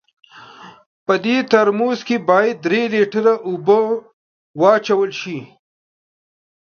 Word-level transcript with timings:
په 1.05 1.13
دې 1.25 1.37
ترموز 1.51 1.99
کې 2.07 2.17
باید 2.29 2.55
درې 2.65 2.81
لیټره 2.93 3.33
اوبه 3.47 3.79
واچول 4.61 5.09
سي. 5.21 5.37